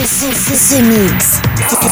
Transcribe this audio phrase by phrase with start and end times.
[0.00, 1.40] Mix.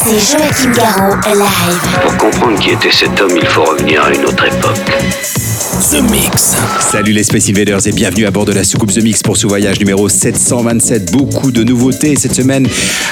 [0.05, 1.99] C'est Joachim Garraud live.
[2.03, 5.36] Pour comprendre qui était cet homme, il faut revenir à une autre époque.
[5.77, 6.57] The Mix.
[6.91, 9.47] Salut les Space Invaders et bienvenue à bord de la soucoupe The Mix pour ce
[9.47, 11.13] voyage numéro 727.
[11.13, 12.67] Beaucoup de nouveautés cette semaine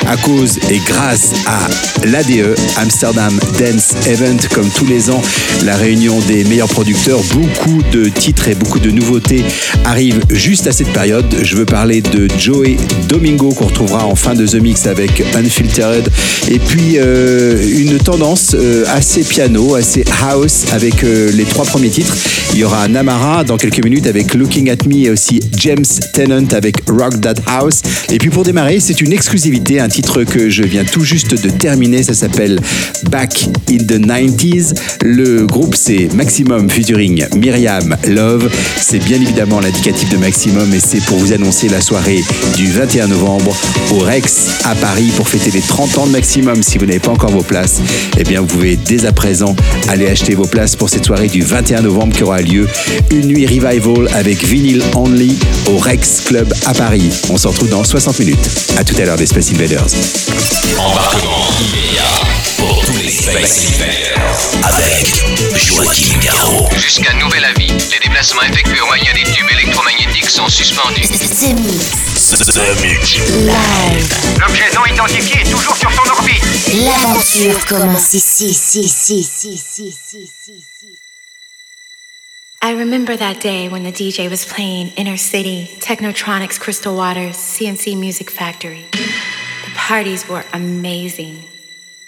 [0.07, 4.39] à cause et grâce à l'ADE, Amsterdam Dance Event.
[4.55, 5.21] Comme tous les ans,
[5.65, 7.21] la réunion des meilleurs producteurs.
[7.35, 9.45] Beaucoup de titres et beaucoup de nouveautés
[9.85, 11.27] arrivent juste à cette période.
[11.43, 12.79] Je veux parler de Joey
[13.09, 16.09] Domingo qu'on retrouvera en fin de The Mix avec Unfiltered.
[16.51, 21.91] Et puis euh, une tendance euh, assez piano, assez house avec euh, les trois premiers
[21.91, 22.15] titres.
[22.55, 26.47] Il y aura Namara dans quelques minutes avec Looking at Me et aussi James Tennant
[26.53, 27.83] avec Rock That House.
[28.13, 31.51] Et puis pour démarrer, c'est une exclusivité, un titre que je viens tout juste de
[31.51, 32.05] terminer.
[32.05, 32.61] Ça s'appelle
[33.11, 34.73] Back in the 90s.
[35.03, 38.49] Le groupe c'est Maximum featuring Myriam Love.
[38.81, 42.23] C'est bien évidemment l'indicatif de Maximum et c'est pour vous annoncer la soirée
[42.55, 43.53] du 21 novembre
[43.91, 46.63] au Rex à Paris pour fêter les 30 ans de Maximum.
[46.63, 47.81] Si vous n'avez pas encore vos places,
[48.17, 49.57] eh bien vous pouvez dès à présent
[49.89, 52.69] aller acheter vos places pour cette soirée du 21 novembre qui aura lieu.
[53.11, 57.11] Une nuit revival avec Vinyl Only au Rex Club à Paris.
[57.31, 58.49] On se retrouve dans 60 minutes.
[58.77, 59.87] À tout à l'heure des Space Invaders.
[60.79, 62.05] Embarquement immédiat
[62.59, 64.15] pour tous les Space Invaders
[64.63, 65.25] avec
[65.57, 66.69] Joachim Garraud.
[66.77, 71.03] Jusqu'à nouvel avis, les déplacements effectués au moyen des tubes électromagnétiques sont suspendus.
[71.03, 72.29] The Mix.
[72.31, 73.17] The Mix.
[73.45, 74.15] Live.
[74.41, 76.43] L'objet non identifié est toujours sur son orbite.
[76.85, 80.74] L'aventure commence ici, ici, ici, ici, ici, ici, ici.
[82.65, 88.01] I remember that day when the DJ was playing Inner City, Technotronics Crystal Waters, CNC
[88.01, 88.87] Music Factory.
[88.91, 91.45] The parties were amazing.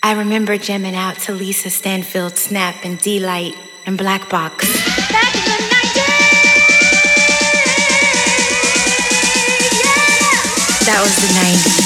[0.02, 4.66] I remember jamming out to Lisa Stanfield, Snap, and D-Light, and Black Box.
[10.86, 11.85] That was the 90s.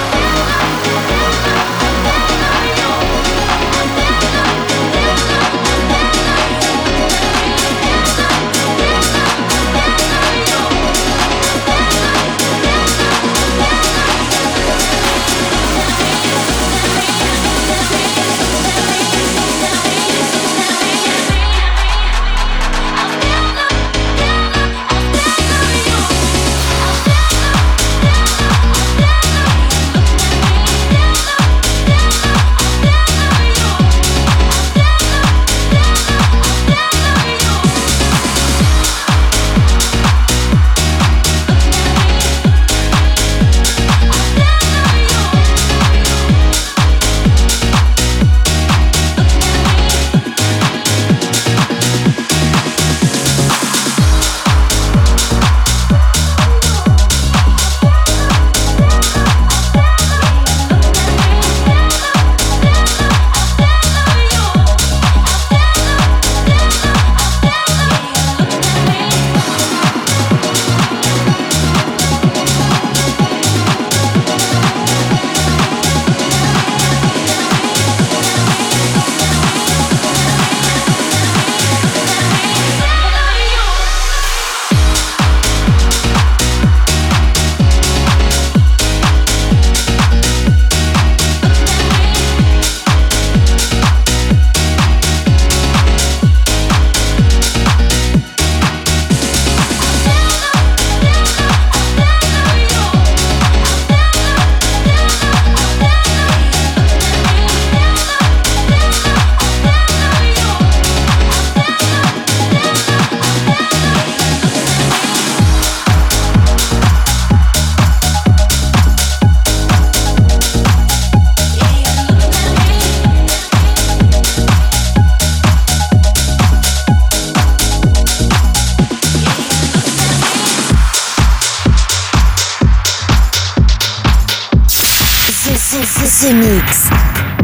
[136.33, 137.40] Mix.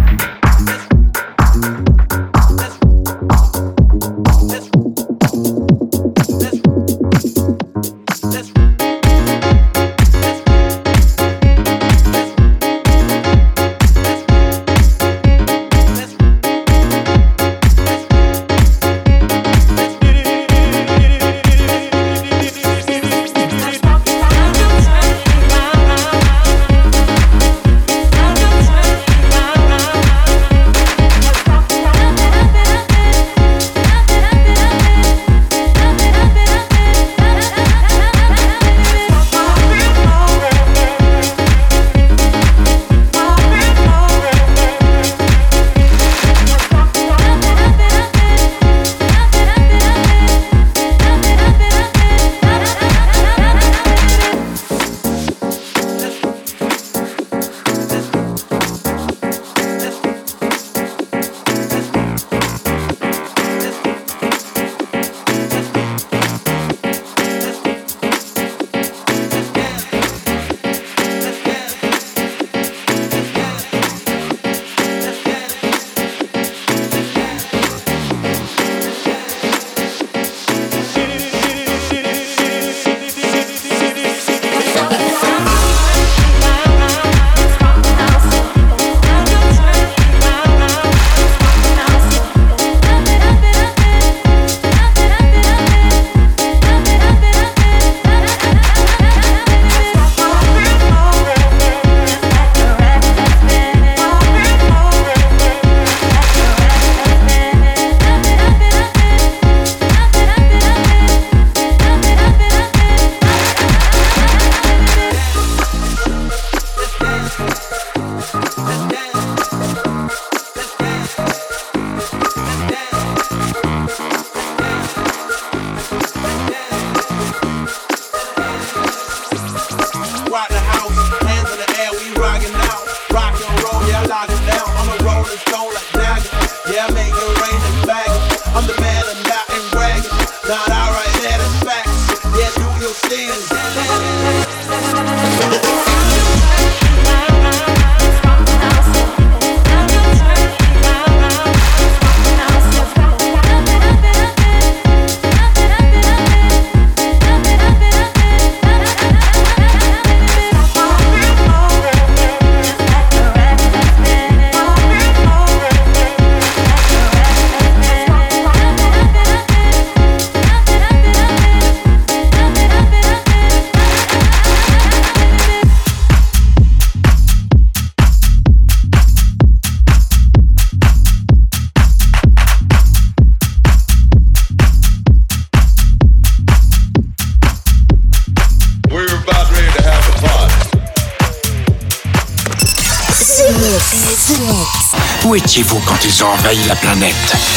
[195.58, 197.57] Où étiez-vous quand ils ont envahi la planète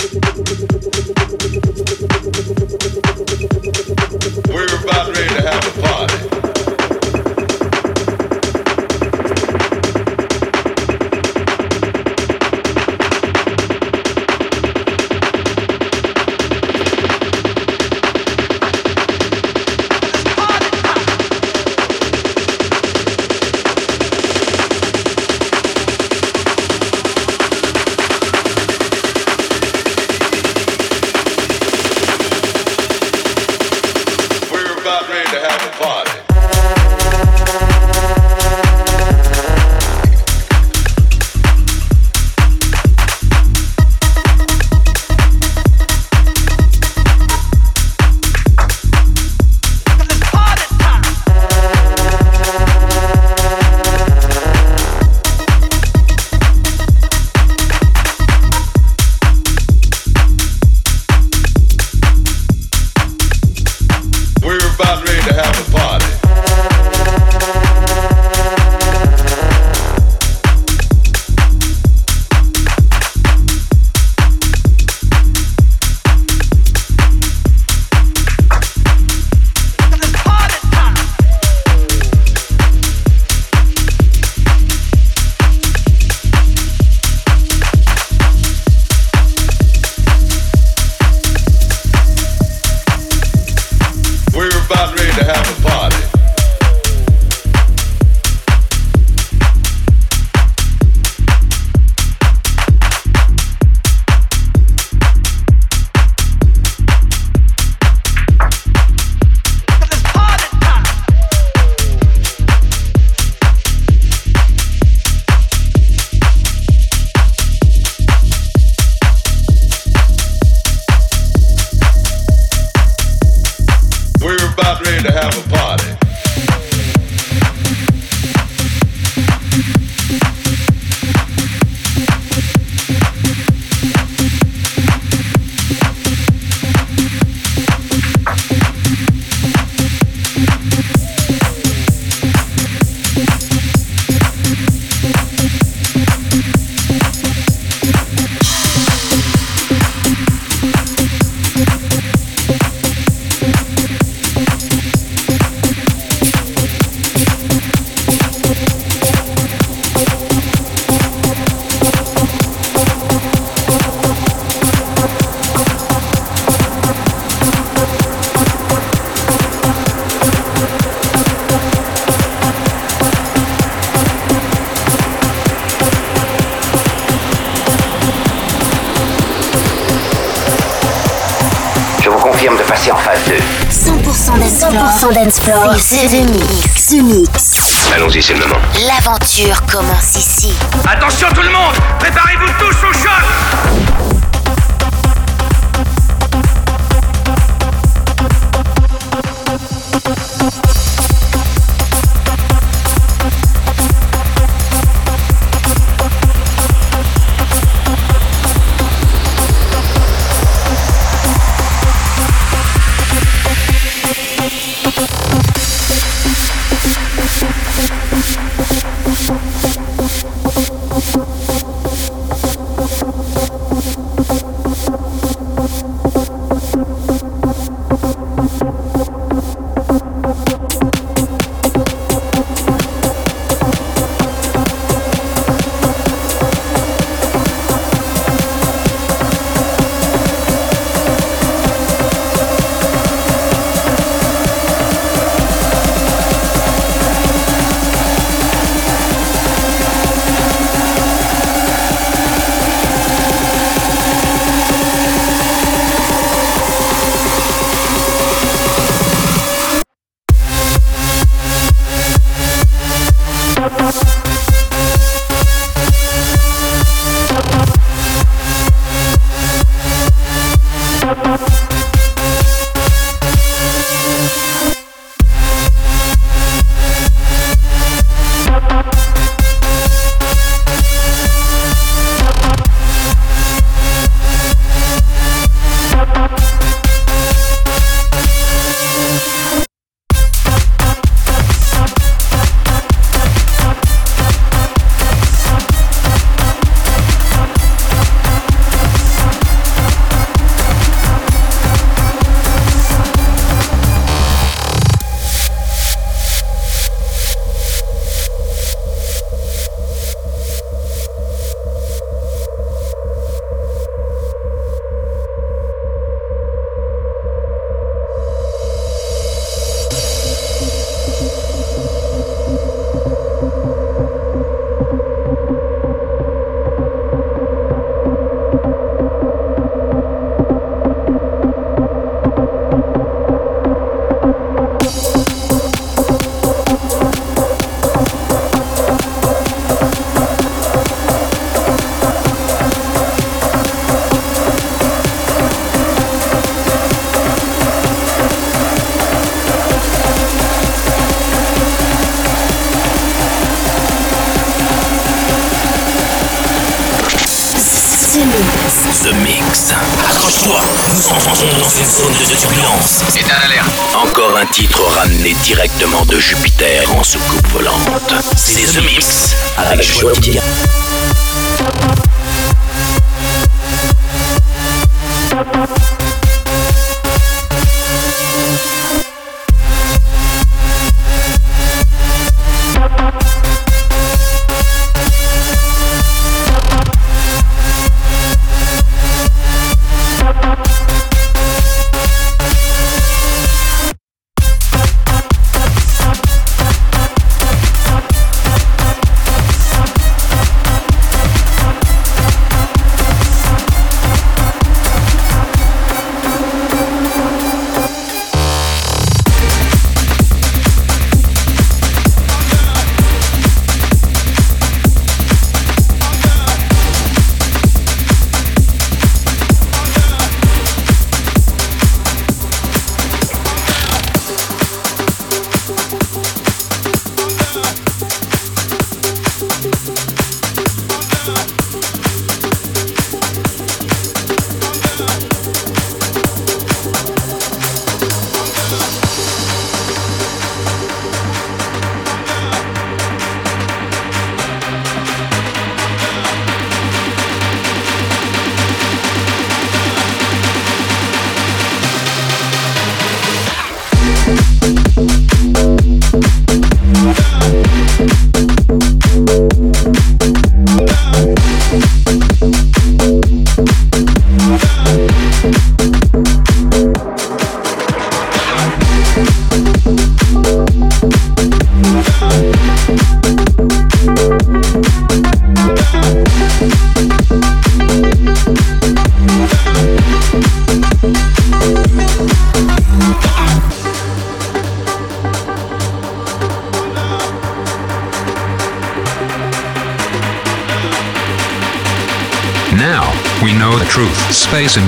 [365.29, 366.50] Directement de Jupiter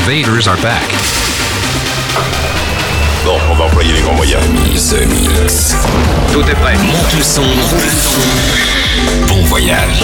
[0.06, 0.90] Invaders are back.
[3.24, 4.44] Bon, on va employer les grands moyens.
[4.50, 5.78] Mise Mix.
[6.34, 6.76] Tout est prêt.
[6.76, 7.42] Monte le son.
[9.30, 10.04] Bon voyage.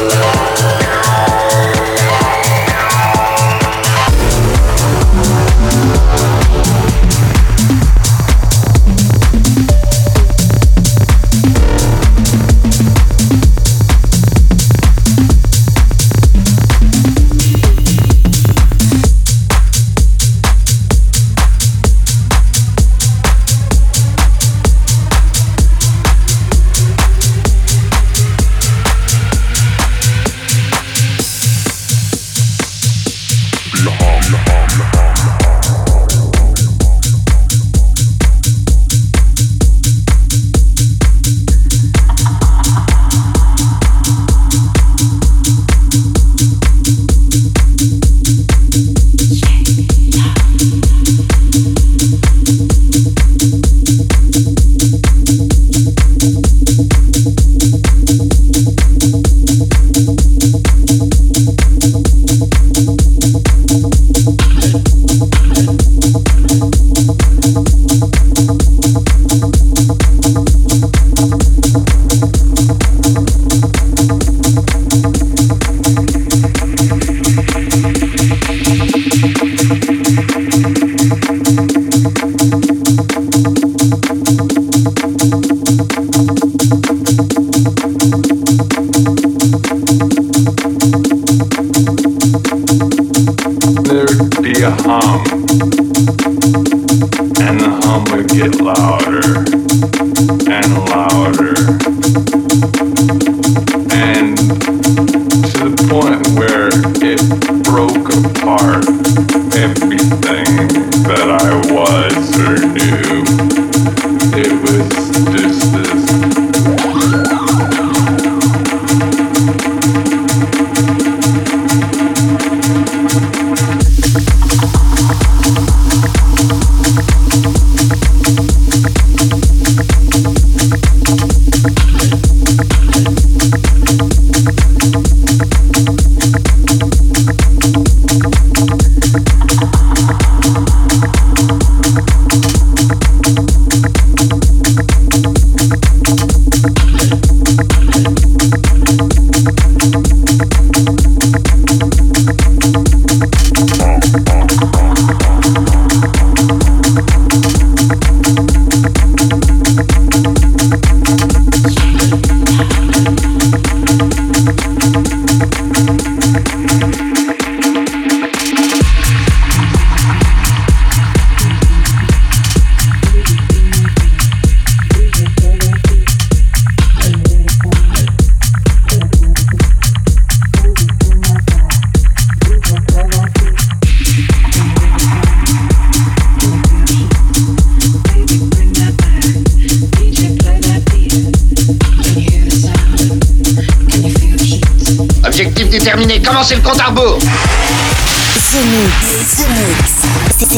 [196.43, 197.19] C'est le compte à rebours.
[197.19, 199.91] The Mix, The Mix.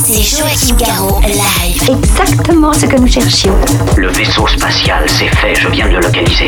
[0.05, 1.89] C'est Joachim Garraud, live.
[1.89, 3.55] Exactement ce que nous cherchions.
[3.97, 6.47] Le vaisseau spatial, c'est fait, je viens de le localiser.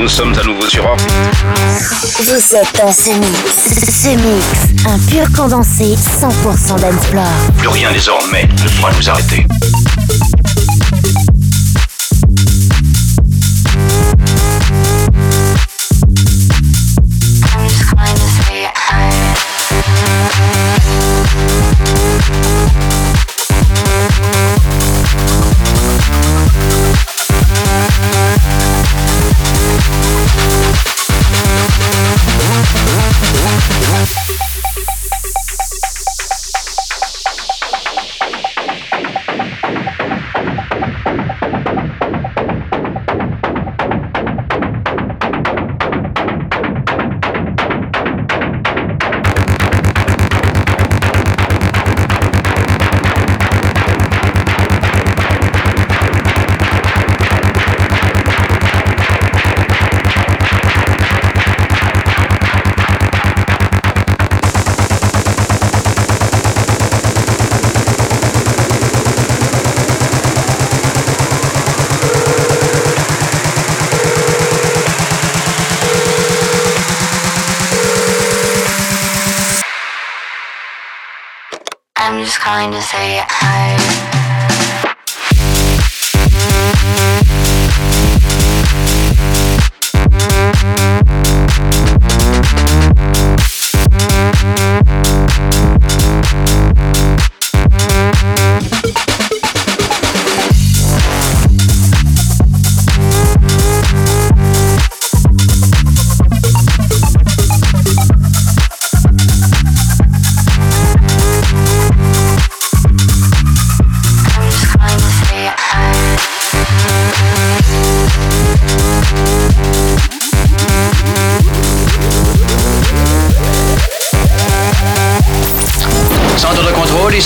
[0.00, 1.12] Nous sommes à nouveau sur orbite.
[2.20, 3.92] Vous êtes dans ce mix.
[3.92, 7.24] Ce mix, un pur condensé 100% d'Ensplore.
[7.58, 9.46] Plus rien désormais ne pourra nous arrêter.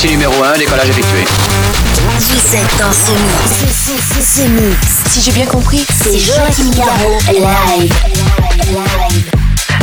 [0.05, 1.24] Ici numéro 1, décollage effectué.
[2.18, 3.64] Vous êtes dans ce mix.
[4.20, 4.76] Ce mix.
[5.11, 7.92] Si j'ai bien compris, c'est Joachim Garraud live.
[8.70, 9.30] Live.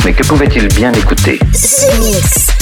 [0.04, 1.38] Mais que pouvait-il bien écouter?
[1.52, 2.61] Ce mix.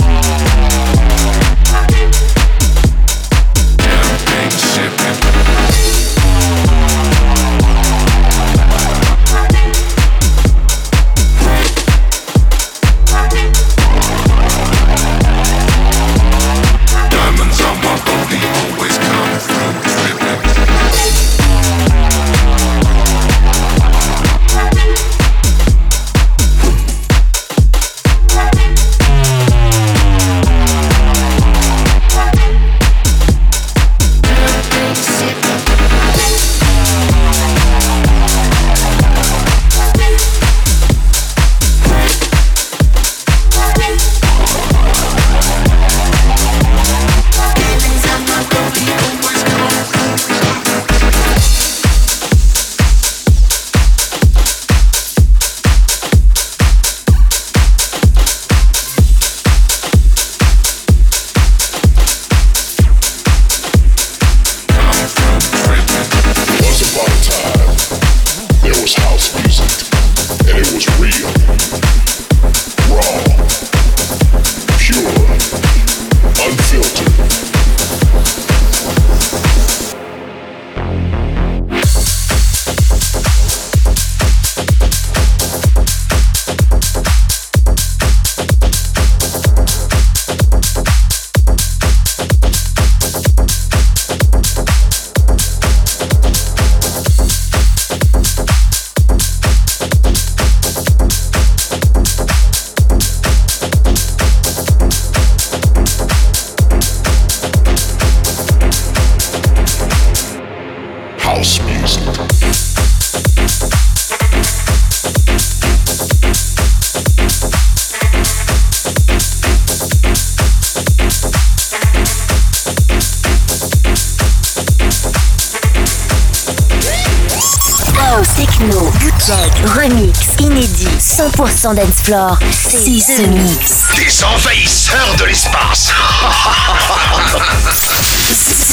[131.61, 132.39] 100% dance floor.
[132.51, 133.83] C'est The Mix.
[133.95, 135.91] Des envahisseurs de l'espace.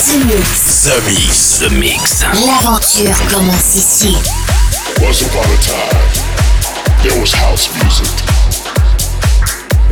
[0.07, 0.85] The Mix.
[0.85, 1.59] The Mix.
[1.59, 2.25] The Mix.
[2.47, 4.17] L'aventure commence ici.
[5.03, 5.99] Once upon a time,
[7.03, 8.09] there was house music.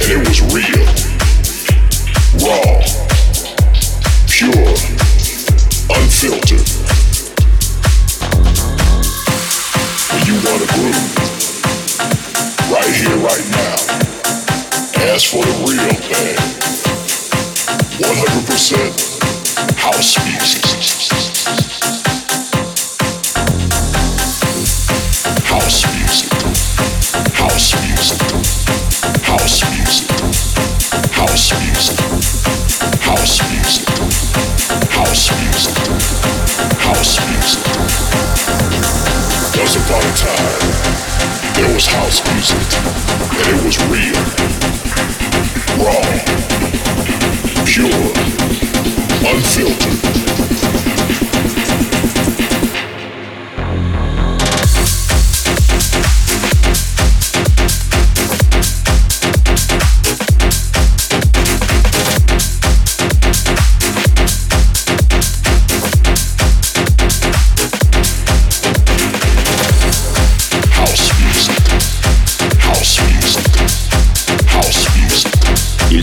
[0.01, 0.87] And it was real,
[2.47, 2.81] raw,
[4.27, 4.75] pure,
[5.91, 6.67] unfiltered.
[10.13, 11.16] When you want a groove,
[13.27, 13.74] right now,
[15.11, 16.36] ask for the real thing.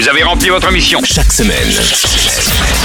[0.00, 0.98] Vous avez rempli votre mission.
[1.04, 1.68] Chaque semaine,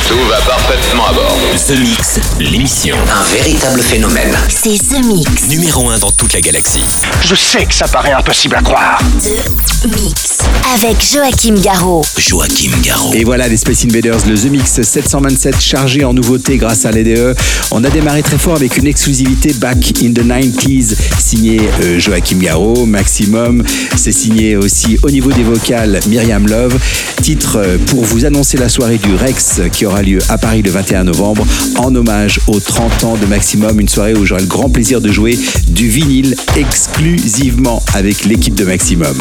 [0.10, 1.38] Tout va parfaitement à bord.
[1.66, 2.98] The Mix, l'émission.
[3.10, 4.36] Un véritable phénomène.
[4.50, 5.48] C'est The Mix.
[5.48, 6.84] Numéro 1 dans toute la galaxie.
[7.22, 9.00] Je sais que ça paraît impossible à croire.
[9.24, 10.40] The Mix.
[10.74, 12.04] Avec Joachim Garraud.
[12.18, 13.14] Joachim Garraud.
[13.14, 17.34] Et voilà les Space Invaders, le The Mix 727 chargé en nouveautés grâce à l'EDE.
[17.72, 22.40] On a démarré très fort avec une exclusivité Back in the 90s, signé euh, Joachim
[22.40, 23.64] Garraud, Maximum.
[23.96, 26.78] C'est signé aussi au niveau des vocales Myriam Love.
[27.22, 30.72] Titre euh, pour vous annoncer la soirée du Rex qui aura lieu à Paris le
[30.72, 31.46] 21 novembre
[31.78, 33.80] en hommage aux 30 ans de Maximum.
[33.80, 35.38] Une soirée où j'aurai le grand plaisir de jouer
[35.68, 39.18] du vinyle exclusivement avec l'équipe de Maximum.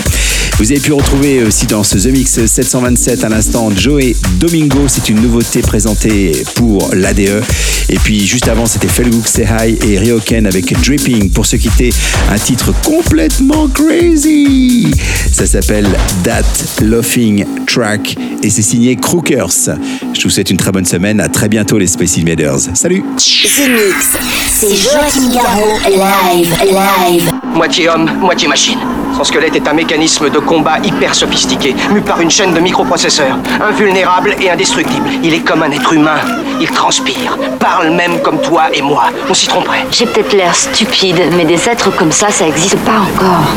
[0.58, 4.84] Vous avez pu retrouver aussi dans ce The Mix 727 à l'instant Joey Domingo.
[4.86, 7.42] C'est une nouveauté présentée pour l'ADE.
[7.90, 11.90] Et puis juste avant, c'était Felguk Sehai et Ryoken avec Dripping pour se quitter.
[12.30, 14.86] Un titre complètement crazy.
[15.32, 15.88] Ça s'appelle
[16.22, 16.44] That
[16.82, 17.44] Laughing
[17.74, 19.76] Track et c'est signé Crookers.
[20.12, 21.20] Je vous souhaite une très bonne semaine.
[21.20, 22.60] À très bientôt les Space Invaders.
[22.74, 24.16] Salut The Mix.
[24.48, 25.80] C'est Joachim Garraud.
[25.88, 27.32] Live, live.
[27.52, 28.78] Moitié homme, moitié machine.
[29.16, 33.38] Son squelette est un mécanisme de combat hyper sophistiqué, mu par une chaîne de microprocesseurs,
[33.60, 35.08] invulnérable et indestructible.
[35.24, 36.18] Il est comme un être humain.
[36.60, 39.10] Il transpire, parle même comme toi et moi.
[39.28, 39.84] On s'y tromperait.
[39.90, 43.48] J'ai peut-être l'air stupide, mais des êtres comme ça, ça existe pas encore.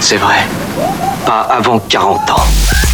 [0.00, 0.46] C'est vrai.
[1.24, 2.91] Pas avant 40 ans.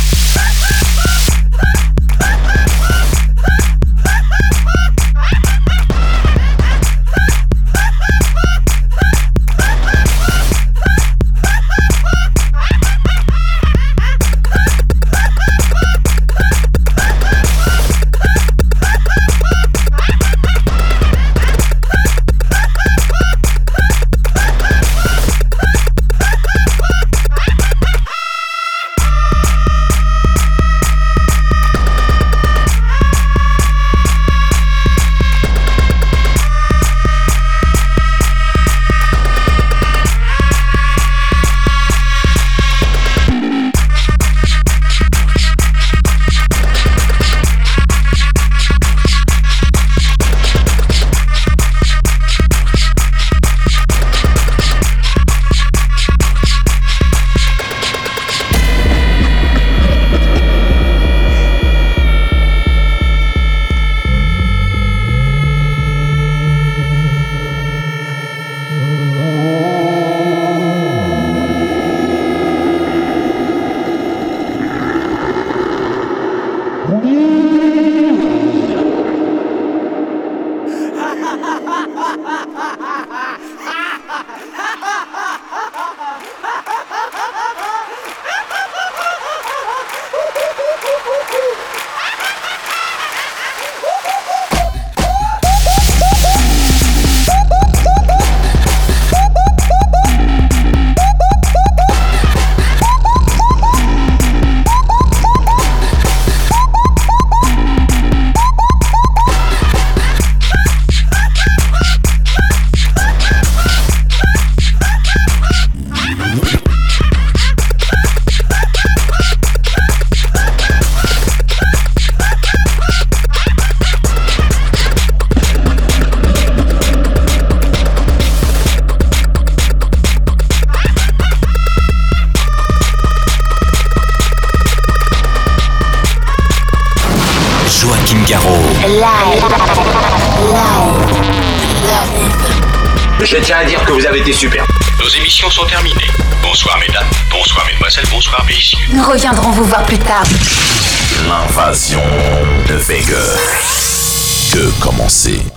[155.19, 155.48] você.